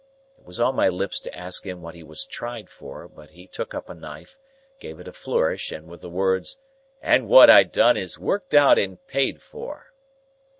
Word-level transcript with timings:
It 0.39 0.43
was 0.45 0.59
on 0.59 0.73
my 0.75 0.89
lips 0.89 1.19
to 1.19 1.37
ask 1.37 1.63
him 1.63 1.83
what 1.83 1.93
he 1.93 2.01
was 2.01 2.25
tried 2.25 2.71
for, 2.71 3.07
but 3.07 3.29
he 3.29 3.45
took 3.45 3.75
up 3.75 3.87
a 3.87 3.93
knife, 3.93 4.35
gave 4.79 4.99
it 4.99 5.07
a 5.07 5.13
flourish, 5.13 5.71
and 5.71 5.85
with 5.87 6.01
the 6.01 6.09
words, 6.09 6.57
"And 7.03 7.27
what 7.29 7.51
I 7.51 7.61
done 7.61 7.97
is 7.97 8.17
worked 8.17 8.55
out 8.55 8.79
and 8.79 9.05
paid 9.05 9.43
for!" 9.43 9.93